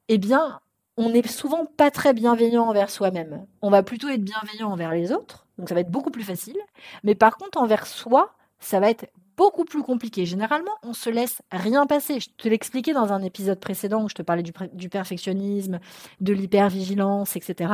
[0.08, 0.60] eh bien,
[1.00, 3.46] on n'est souvent pas très bienveillant envers soi-même.
[3.62, 6.58] On va plutôt être bienveillant envers les autres, donc ça va être beaucoup plus facile.
[7.04, 9.06] Mais par contre, envers soi, ça va être
[9.38, 10.26] beaucoup plus compliqué.
[10.26, 12.20] Généralement, on se laisse rien passer.
[12.20, 15.80] Je te l'expliquais dans un épisode précédent où je te parlais du, perfectionnisme,
[16.20, 17.72] de l'hypervigilance, etc.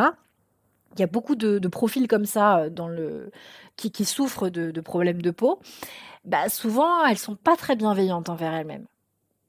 [0.95, 3.33] Il y a beaucoup de, profils comme ça euh, dans le,
[3.75, 5.59] qui, souffrent de, problèmes de peau.
[6.25, 8.87] Bah, souvent, elles sont pas très bienveillantes envers elles-mêmes.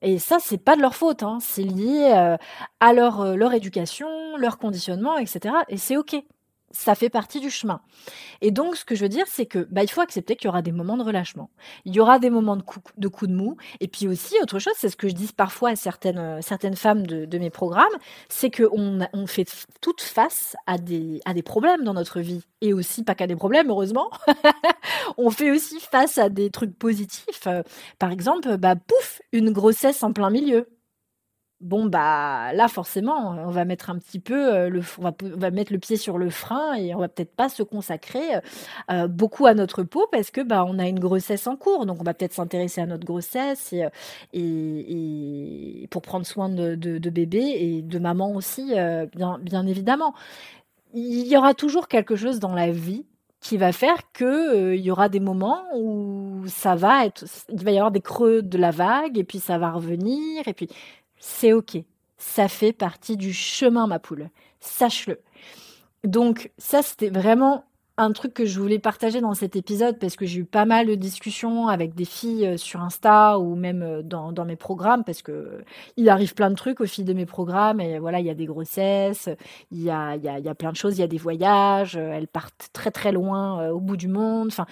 [0.01, 1.39] Et ça, c'est pas de leur faute, hein.
[1.41, 2.37] c'est lié euh,
[2.79, 4.07] à euh, leur éducation,
[4.37, 5.55] leur conditionnement, etc.
[5.69, 6.15] Et c'est OK.
[6.71, 7.81] Ça fait partie du chemin.
[8.41, 10.49] Et donc, ce que je veux dire, c'est que bah, il faut accepter qu'il y
[10.49, 11.49] aura des moments de relâchement.
[11.85, 13.57] Il y aura des moments de coups de, de mou.
[13.79, 16.75] Et puis aussi, autre chose, c'est ce que je dis parfois à certaines, euh, certaines
[16.75, 17.85] femmes de, mes programmes,
[18.29, 19.47] c'est qu'on on fait
[19.79, 22.43] toute face à des, à des problèmes dans notre vie.
[22.61, 24.09] Et aussi, pas qu'à des problèmes, heureusement.
[25.17, 27.47] on fait aussi face à des trucs positifs.
[27.47, 27.61] Euh,
[27.99, 30.67] par exemple, bah, pouf, une grossesse en plein milieu
[31.59, 35.73] bon bah là forcément on va mettre un petit peu euh, le on va, mettre
[35.73, 38.39] le pied sur le frein et on va peut-être pas se consacrer euh,
[38.91, 41.85] euh, beaucoup à notre peau parce que bah on a une grossesse en cours.
[41.85, 43.73] Donc on va peut-être s'intéresser à notre grossesse
[44.33, 48.73] et, pour prendre soin de, de, bébé et de maman aussi
[49.15, 50.13] bien bien évidemment.
[50.93, 53.05] Il y aura toujours quelque chose dans la vie
[53.39, 57.71] qui va faire que il y aura des moments où ça va être il va
[57.71, 60.67] y avoir des creux de la vague et puis ça va revenir et puis
[61.19, 61.77] c'est ok.
[62.17, 64.29] Ça fait partie du chemin, ma poule.
[64.59, 65.19] Sache-le.
[66.03, 67.65] Donc ça, c'était vraiment
[67.97, 70.85] un truc que je voulais partager dans cet épisode parce que j'ai eu pas mal
[70.85, 75.23] de discussions avec des filles euh, sur Insta ou même euh, dans, mes programmes parce
[75.23, 75.65] que euh,
[75.97, 78.35] il arrive plein de trucs au fil de mes programmes et voilà, il y a
[78.35, 79.29] des grossesses,
[79.71, 81.07] il y a, il y a, il y a plein de choses, il y a
[81.07, 84.49] des voyages, elles partent très très loin au bout du monde.
[84.49, 84.67] Enfin,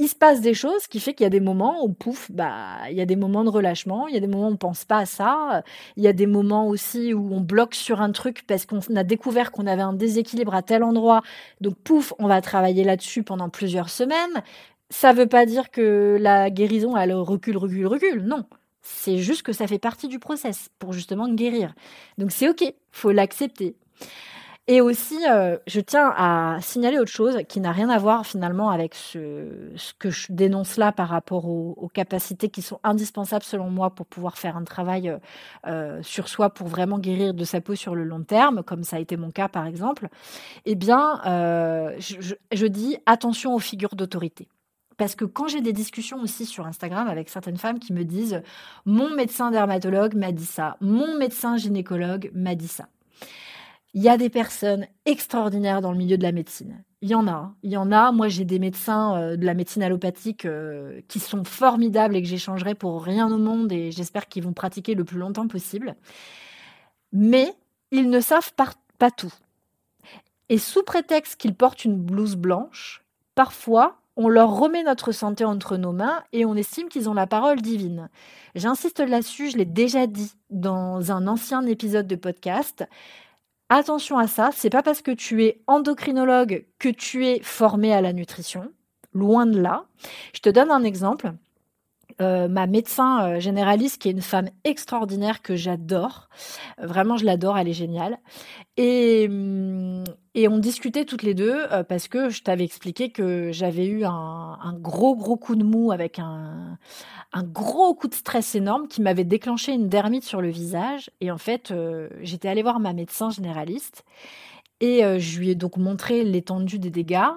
[0.00, 2.78] il se passe des choses qui fait qu'il y a des moments où pouf, bah
[2.90, 4.86] il y a des moments de relâchement, il y a des moments où on pense
[4.86, 5.62] pas à ça,
[5.96, 9.04] il y a des moments aussi où on bloque sur un truc parce qu'on a
[9.04, 11.22] découvert qu'on avait un déséquilibre à tel endroit,
[11.60, 14.42] donc pouf, on va travailler là-dessus pendant plusieurs semaines.
[14.88, 18.44] Ça veut pas dire que la guérison elle recule, recule, recule, non.
[18.82, 21.74] C'est juste que ça fait partie du process pour justement guérir.
[22.16, 23.76] Donc c'est ok, faut l'accepter.
[24.66, 28.70] Et aussi, euh, je tiens à signaler autre chose qui n'a rien à voir finalement
[28.70, 33.90] avec ce, que je dénonce là par rapport aux, capacités qui sont indispensables selon moi
[33.90, 35.18] pour pouvoir faire un travail euh,
[35.66, 38.96] euh, sur soi pour vraiment guérir de sa peau sur le long terme, comme ça
[38.96, 40.08] a été mon cas par exemple.
[40.66, 41.20] Eh bien,
[41.98, 44.48] je, je dis attention aux figures d'autorité.
[44.98, 48.42] Parce que quand j'ai des discussions aussi sur Instagram avec certaines femmes qui me disent
[48.84, 52.86] mon médecin dermatologue m'a dit ça, mon médecin gynécologue m'a dit ça.
[53.94, 56.84] Il y a des personnes extraordinaires dans le milieu de la médecine.
[57.02, 57.32] Il y en a.
[57.32, 57.54] Hein.
[57.62, 58.12] Il y en a.
[58.12, 62.28] Moi, j'ai des médecins euh, de la médecine allopathique euh, qui sont formidables et que
[62.28, 65.96] j'échangerai pour rien au monde et j'espère qu'ils vont pratiquer le plus longtemps possible.
[67.12, 67.54] Mais
[67.90, 69.32] ils ne savent pas tout.
[70.50, 75.76] Et sous prétexte qu'ils portent une blouse blanche, parfois, on leur remet notre santé entre
[75.76, 78.10] nos mains et on estime qu'ils ont la parole divine.
[78.54, 82.84] J'insiste là-dessus, je l'ai déjà dit dans un ancien épisode de podcast.
[83.72, 88.00] Attention à ça, c'est pas parce que tu es endocrinologue que tu es formé à
[88.00, 88.72] la nutrition.
[89.14, 89.84] Loin de là.
[90.34, 91.32] Je te donne un exemple.
[92.20, 96.28] Euh, ma médecin euh, généraliste, qui est une femme extraordinaire que j'adore.
[96.80, 98.18] Euh, vraiment, je l'adore, elle est géniale.
[98.76, 100.04] Et, hum,
[100.34, 104.76] et on discutait toutes les deux parce que je t'avais expliqué que j'avais eu un,
[104.78, 106.78] gros, gros coup de mou avec un,
[107.32, 111.10] un gros coup de stress énorme qui m'avait déclenché une dermite sur le visage.
[111.20, 111.74] Et en fait,
[112.22, 114.04] j'étais allée voir ma médecin généraliste.
[114.80, 117.28] Et je lui ai donc montré l'étendue des dégâts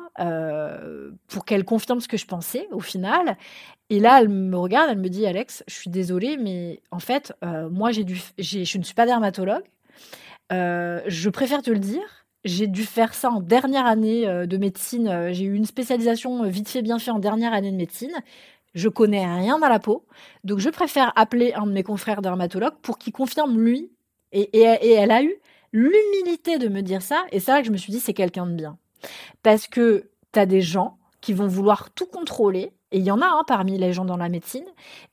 [1.28, 3.38] pour qu'elle confirme ce que je pensais au final.
[3.90, 7.34] Et là, elle me regarde, elle me dit Alex, je suis désolée, mais en fait,
[7.70, 9.64] moi, j'ai dû, je ne suis pas dermatologue.
[10.52, 12.26] je préfère te le dire.
[12.46, 15.32] J'ai dû faire ça en dernière année de médecine.
[15.32, 18.14] J'ai eu une spécialisation vite fait, bien fait en dernière année de médecine.
[18.74, 20.06] Je connais rien à la peau.
[20.46, 23.92] Donc, je préfère appeler un de mes confrères dermatologues pour qu'il confirme lui.
[24.32, 25.36] et elle a eu
[25.74, 27.26] l'humilité de me dire ça.
[27.32, 28.78] Et c'est là que je me suis dit, c'est quelqu'un de bien.
[29.42, 32.72] Parce que tu as des gens qui vont vouloir tout contrôler.
[32.92, 34.66] Et il y en a hein, parmi les gens dans la médecine,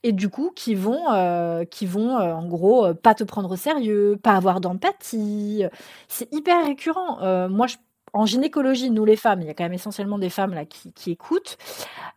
[0.03, 3.51] et du coup qui vont, euh, qui vont euh, en gros euh, pas te prendre
[3.51, 5.65] au sérieux, pas avoir d'empathie.
[6.07, 7.49] C'est hyper récurrent.
[7.49, 7.67] moi,
[8.13, 10.93] en gynécologie, nous les femmes, il y a quand même essentiellement des femmes là qui,
[10.93, 11.57] qui écoutent.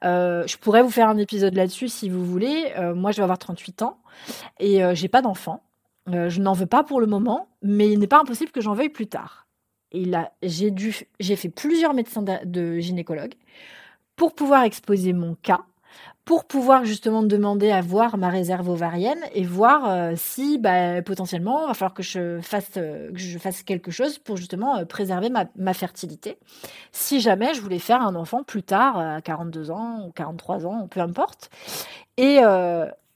[0.02, 2.74] je pourrais vous faire un épisode là-dessus si vous voulez.
[2.96, 4.00] moi, je vais avoir 38 ans
[4.60, 5.64] et j'ai pas d'enfant.
[6.10, 8.74] Euh, je n'en veux pas pour le moment, mais il n'est pas impossible que j'en
[8.74, 9.48] veuille plus tard.
[10.42, 13.36] J'ai dû, j'ai fait plusieurs médecins de, gynécologue
[14.16, 15.62] pour pouvoir exposer mon cas,
[16.26, 21.66] pour pouvoir justement demander à voir ma réserve ovarienne et voir euh, si bah, potentiellement
[21.66, 23.12] il va falloir que je fasse, euh,
[23.66, 26.40] quelque chose pour justement préserver ma, ma, fertilité.
[26.92, 30.88] Si jamais je voulais faire un enfant plus tard, à 42 ans ou 43 ans,
[30.90, 31.52] peu importe.
[32.18, 32.40] Et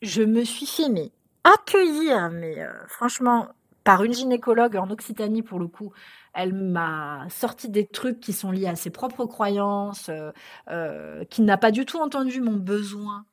[0.04, 1.12] je me suis fait mais
[1.54, 3.48] accueillir, mais euh, franchement,
[3.84, 5.92] par une gynécologue en Occitanie pour le coup.
[6.34, 10.32] Elle m'a sorti des trucs qui sont liés à ses propres croyances, euh,
[10.70, 13.26] euh, qui n'a pas du tout entendu mon besoin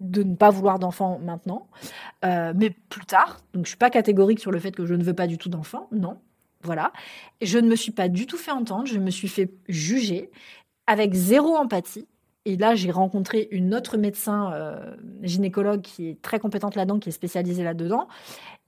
[0.00, 1.68] de ne pas vouloir d'enfant maintenant,
[2.22, 3.40] mais plus tard.
[3.52, 5.48] Donc je suis pas catégorique sur le fait que je ne veux pas du tout
[5.48, 6.18] d'enfant, non.
[6.62, 6.92] voilà.
[7.40, 10.30] Je ne me suis pas du tout fait entendre, je me suis fait juger
[10.86, 12.08] avec zéro empathie.
[12.44, 17.08] Et là, j'ai rencontré une autre médecin euh, gynécologue qui est très compétente là-dedans, qui
[17.08, 18.08] est spécialisée là-dedans.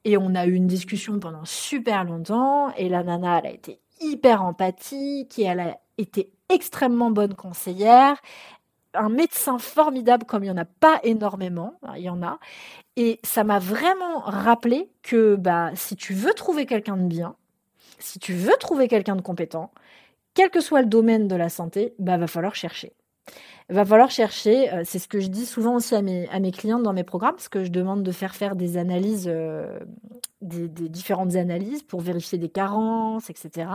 [0.04, 2.72] Et on a eu une discussion pendant super longtemps.
[2.76, 8.16] Et la nana, elle a été hyper empathique et elle a été extrêmement bonne conseillère.
[8.94, 12.38] Un médecin formidable comme il n'y en a pas énormément, il y en a.
[12.96, 17.34] Et ça m'a vraiment rappelé que bah, si tu veux trouver quelqu'un de bien,
[17.98, 19.72] si tu veux trouver quelqu'un de compétent,
[20.34, 22.92] quel que soit le domaine de la santé, bah, va falloir chercher.
[23.70, 26.52] Va falloir chercher, euh, c'est ce que je dis souvent aussi à mes, à mes
[26.52, 29.78] clients dans mes programmes, parce que je demande de faire faire des analyses, euh,
[30.42, 33.68] des, différentes analyses pour vérifier des carences, etc.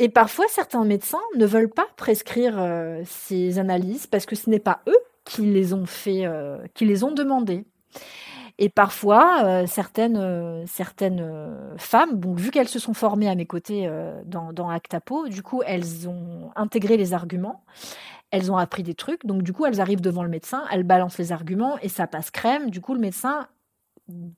[0.00, 4.58] Et parfois, certains médecins ne veulent pas prescrire euh, ces analyses parce que ce n'est
[4.58, 6.24] pas eux qui les ont fait,
[6.74, 7.64] qui les ont demandées.
[8.58, 11.26] Et parfois, certaines, certaines
[11.78, 13.90] femmes, bon, vu qu'elles se sont formées à mes côtés
[14.26, 17.64] dans Actapo, du coup, elles ont intégré les arguments,
[18.34, 21.18] elles ont appris des trucs, donc du coup, elles arrivent devant le médecin, elles balancent
[21.18, 22.70] les arguments et ça passe crème.
[22.70, 23.46] Du coup, le médecin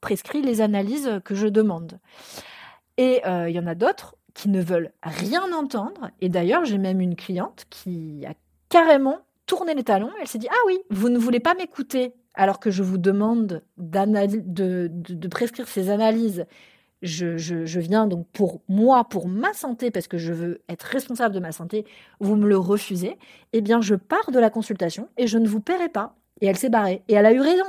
[0.00, 1.98] prescrit les analyses que je demande.
[2.98, 6.10] Et il y en a d'autres qui ne veulent rien entendre.
[6.20, 8.34] Et d'ailleurs, j'ai même une cliente qui a
[8.68, 10.10] carrément tourné les talons.
[10.20, 13.62] Elle s'est dit Ah oui, vous ne voulez pas m'écouter alors que je vous demande
[13.78, 16.44] de, prescrire ces analyses,
[17.02, 21.40] je, viens donc pour moi, pour ma santé, parce que je veux être responsable de
[21.40, 21.84] ma santé,
[22.20, 23.18] vous me le refusez,
[23.52, 26.14] eh bien je pars de la consultation et je ne vous paierai pas.
[26.40, 27.02] Et elle s'est barrée.
[27.08, 27.64] Et elle a eu raison.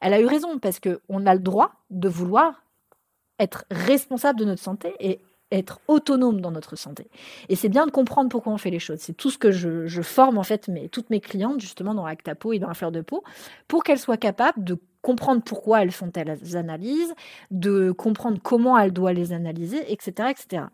[0.00, 2.64] Elle a eu raison parce qu'on a le droit de vouloir
[3.38, 7.08] être responsable de notre santé et être autonome dans notre santé.
[7.48, 8.98] Et c'est bien de comprendre pourquoi on fait les choses.
[9.00, 12.52] C'est tout ce que je, forme en fait mes, toutes mes clientes justement dans Actapo
[12.52, 13.22] et dans la fleur de peau
[13.66, 17.14] pour qu'elles soient capables de comprendre pourquoi elles font telles analyses,
[17.50, 20.64] de comprendre comment elles doivent les analyser, etc., etc.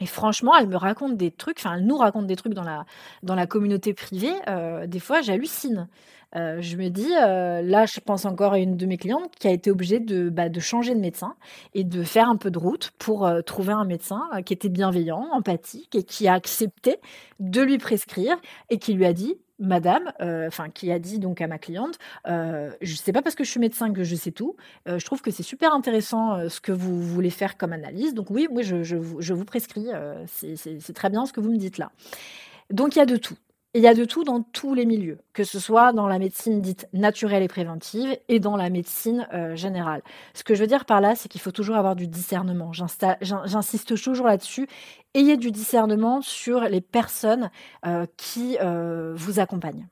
[0.00, 2.86] Et franchement, elle me raconte des trucs, enfin, elle nous raconte des trucs dans la,
[3.22, 4.32] dans la communauté privée.
[4.48, 5.88] Euh, des fois, j'hallucine.
[6.34, 9.48] Euh, je me dis, euh, là, je pense encore à une de mes clientes qui
[9.48, 11.36] a été obligée de, bah, de changer de médecin
[11.74, 15.94] et de faire un peu de route pour trouver un médecin qui était bienveillant, empathique
[15.94, 16.96] et qui a accepté
[17.38, 18.36] de lui prescrire
[18.70, 22.70] et qui lui a dit, madame, euh, qui a dit donc à ma cliente, euh,
[22.82, 24.56] je sais pas parce que je suis médecin que je sais tout.
[24.88, 28.12] Euh, je trouve que c'est super intéressant ce que vous voulez faire comme analyse.
[28.12, 29.86] Donc oui, oui, je, je, je vous prescris.
[30.26, 31.90] c'est très bien ce que vous me dites là.
[32.70, 33.36] Donc il y a de tout
[33.74, 36.60] il y a de tout dans tous les milieux, que ce soit dans la médecine
[36.60, 40.02] dite naturelle et préventive et dans la médecine euh, générale.
[40.34, 42.72] Ce que je veux dire par là, c'est qu'il faut toujours avoir du discernement.
[42.72, 44.68] J'insiste toujours là-dessus.
[45.14, 47.50] Ayez du discernement sur les personnes
[47.86, 49.86] euh, qui euh, vous accompagnent.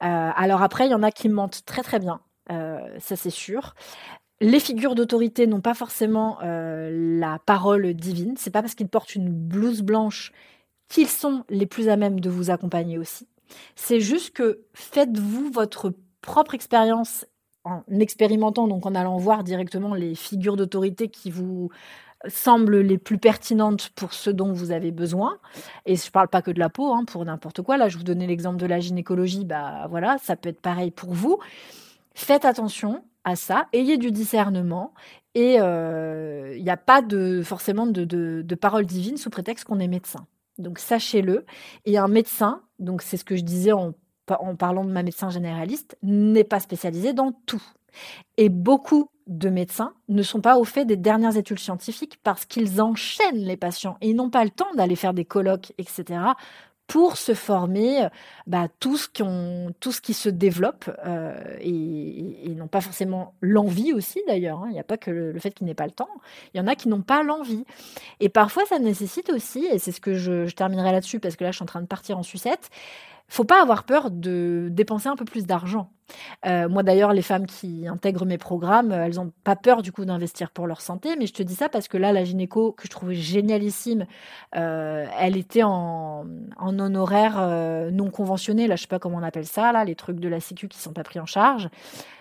[0.00, 3.74] alors après, il y en a qui mentent très très bien, ça c'est sûr.
[4.40, 8.34] Les figures d'autorité n'ont pas forcément la parole divine.
[8.36, 10.32] C'est pas parce qu'ils portent une blouse blanche
[10.88, 13.28] qu'ils sont les plus à même de vous accompagner aussi.
[13.76, 17.26] C'est juste que faites-vous votre propre expérience
[17.64, 21.70] en expérimentant, donc en allant voir directement les figures d'autorité qui vous
[22.28, 25.38] semblent les plus pertinentes pour ce dont vous avez besoin.
[25.86, 27.76] Et je ne parle pas que de la peau, hein, pour n'importe quoi.
[27.76, 31.12] Là, je vous donnais l'exemple de la gynécologie, bah voilà, ça peut être pareil pour
[31.12, 31.38] vous.
[32.14, 34.92] Faites attention à ça, ayez du discernement
[35.34, 39.64] et euh, il n'y a pas de forcément de, de, de parole divine sous prétexte
[39.64, 40.26] qu'on est médecin.
[40.58, 41.44] Donc sachez-le.
[41.84, 43.94] Et un médecin, donc c'est ce que je disais en,
[44.58, 47.62] parlant de ma médecin généraliste, n'est pas spécialisé dans tout.
[48.36, 52.80] Et beaucoup de médecins ne sont pas au fait des dernières études scientifiques parce qu'ils
[52.80, 56.20] enchaînent les patients et ils n'ont pas le temps d'aller faire des colloques, etc
[56.92, 58.06] pour se former
[58.46, 64.20] bah, tout, ce qui ce qui se développe euh, et, n'ont pas forcément l'envie aussi
[64.28, 64.58] d'ailleurs.
[64.58, 64.66] Hein.
[64.68, 66.10] Il n'y a pas que le, fait qu'ils n'aient pas le temps.
[66.52, 67.64] Il y en a qui n'ont pas l'envie.
[68.20, 71.44] Et parfois, ça nécessite aussi, et c'est ce que je, je terminerai là-dessus parce que
[71.44, 72.68] là, je suis en train de partir en sucette,
[73.32, 75.90] faut pas avoir peur de dépenser un peu plus d'argent.
[76.44, 80.04] Euh, moi d'ailleurs, les femmes qui intègrent mes programmes, elles n'ont pas peur du coup
[80.04, 82.84] d'investir pour leur santé, mais je te dis ça parce que là, la gynéco que
[82.84, 84.04] je trouvais génialissime,
[84.54, 86.26] euh, elle était en,
[86.58, 89.94] en honoraire euh, non conventionné, là je sais pas comment on appelle ça, là les
[89.94, 91.70] trucs de la Sécu qui sont pas pris en charge.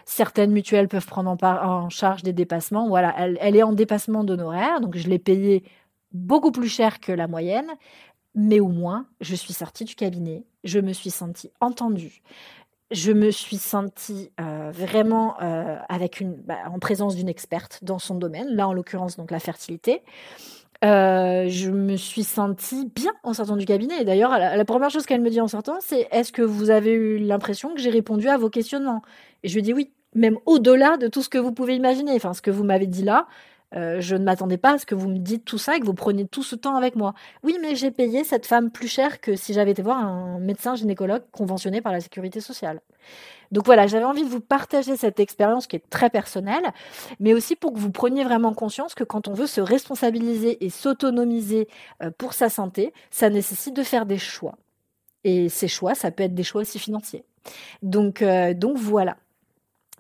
[0.06, 2.88] Certaines mutuelles peuvent prendre en, charge des dépassements.
[2.88, 5.64] Voilà, elle, elle est en dépassement d'honoraires, donc je l'ai payée
[6.14, 7.68] beaucoup plus cher que la moyenne
[8.34, 12.22] mais au moins, je suis sortie du cabinet, je me suis sentie entendue,
[12.92, 18.00] je me suis sentie euh, vraiment euh, avec une, bah, en présence d'une experte dans
[18.00, 20.02] son domaine, là en l'occurrence donc la fertilité.
[20.84, 24.02] Euh, je me suis sentie bien en sortant du cabinet.
[24.02, 26.94] Et d'ailleurs, la, première chose qu'elle me dit en sortant, c'est Est-ce que vous avez
[26.94, 29.04] eu l'impression que j'ai répondu à vos questionnements?
[29.44, 32.14] Et je lui dis oui, même au-delà de tout ce que vous pouvez imaginer.
[32.16, 33.28] Enfin, ce que vous m'avez dit là,
[33.76, 35.86] Euh, je ne m'attendais pas à ce que vous me dites tout ça et que
[35.86, 37.14] vous preniez tout ce temps avec moi.
[37.44, 40.76] Oui, mais j'ai payé cette femme plus cher que si j'avais été voir un médecin
[40.76, 42.82] gynécologue conventionné par la sécurité sociale.
[43.52, 46.72] Donc voilà, j'avais envie de vous partager cette expérience qui est très personnelle,
[47.20, 50.70] mais aussi pour que vous preniez vraiment conscience que quand on veut se responsabiliser et
[50.70, 51.68] s'autonomiser
[52.02, 54.56] euh, pour sa santé, ça nécessite de faire des choix.
[55.24, 57.26] Et ces choix, ça peut être des choix aussi financiers.
[57.82, 59.18] Donc, euh, donc voilà.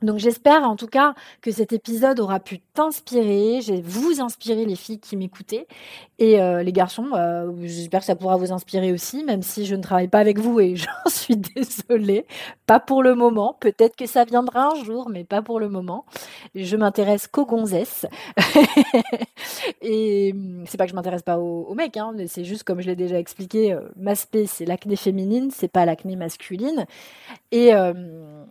[0.01, 4.99] Donc j'espère en tout cas que cet épisode aura pu t'inspirer, vous inspirer les filles
[4.99, 5.67] qui m'écoutaient.
[6.17, 9.75] Et euh, les garçons, euh, j'espère que ça pourra vous inspirer aussi, même si je
[9.75, 12.25] ne travaille pas avec vous et j'en suis désolée,
[12.65, 13.55] pas pour le moment.
[13.59, 16.05] Peut-être que ça viendra un jour, mais pas pour le moment.
[16.55, 18.05] Je m'intéresse qu'aux gonzesses.
[19.81, 20.33] Et
[20.65, 23.17] c'est pas que je m'intéresse pas aux, mecs, hein, c'est juste comme je l'ai déjà
[23.17, 26.85] expliqué, euh, ma spé c'est l'acné féminine, c'est pas l'acné masculine.
[27.51, 27.71] Et,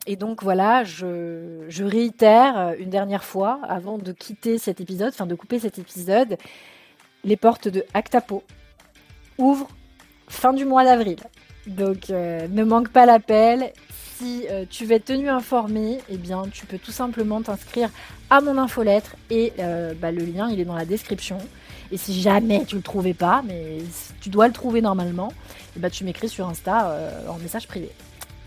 [0.06, 5.08] et donc voilà je je, réitère euh, une dernière fois, avant de quitter cet épisode,
[5.08, 6.36] enfin de couper cet épisode,
[7.24, 8.42] les portes de Actapo
[9.38, 9.68] ouvrent
[10.28, 11.18] fin du mois d'avril.
[11.66, 13.72] Donc euh, ne manque pas l'appel.
[14.16, 17.90] Si euh, tu veux être tenu informé, eh bien tu peux tout simplement t'inscrire
[18.28, 19.52] à mon infolettre et
[20.00, 21.38] bah, le lien il est dans la description.
[21.92, 23.78] Et si jamais tu le trouvais pas, mais
[24.20, 25.32] tu dois le trouver normalement,
[25.76, 26.96] eh ben, tu m'écris sur Insta
[27.28, 27.90] en message privé.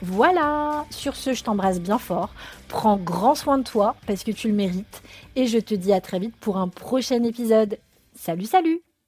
[0.05, 2.33] Voilà, sur ce, je t'embrasse bien fort.
[2.67, 5.01] Prends grand soin de toi parce que tu le mérites.
[5.37, 7.77] Et je te dis à très vite pour un prochain épisode.
[8.13, 8.81] Salut, salut